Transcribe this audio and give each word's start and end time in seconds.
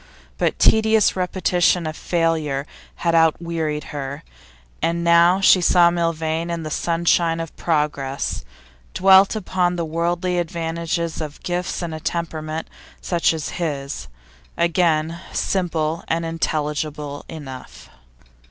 But 0.39 0.57
tedious 0.57 1.15
repetition 1.15 1.85
of 1.85 1.95
failure 1.95 2.65
had 3.05 3.13
outwearied 3.13 3.89
her, 3.93 4.23
and 4.81 5.03
now 5.03 5.39
she 5.41 5.61
saw 5.61 5.91
Milvain 5.91 6.49
in 6.49 6.63
the 6.63 6.71
sunshine 6.71 7.39
of 7.39 7.55
progress, 7.55 8.43
dwelt 8.95 9.35
upon 9.35 9.75
the 9.75 9.85
worldly 9.85 10.39
advantages 10.39 11.21
of 11.21 11.43
gifts 11.43 11.83
and 11.83 11.93
a 11.93 11.99
temperament 11.99 12.67
such 12.99 13.31
as 13.31 13.49
his. 13.61 14.07
Again, 14.57 15.19
simple 15.33 16.03
and 16.07 16.25
intelligible 16.25 17.23
enough. 17.29 17.91